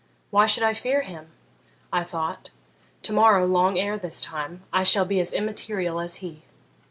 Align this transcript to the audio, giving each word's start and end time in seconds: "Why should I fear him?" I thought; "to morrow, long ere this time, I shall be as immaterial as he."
"Why 0.31 0.47
should 0.47 0.63
I 0.63 0.73
fear 0.73 1.03
him?" 1.03 1.29
I 1.93 2.03
thought; 2.03 2.49
"to 3.03 3.13
morrow, 3.13 3.45
long 3.45 3.77
ere 3.77 3.99
this 3.99 4.19
time, 4.19 4.63
I 4.73 4.81
shall 4.83 5.05
be 5.05 5.19
as 5.19 5.31
immaterial 5.31 5.99
as 5.99 6.15
he." 6.25 6.41